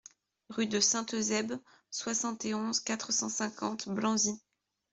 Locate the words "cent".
3.13-3.29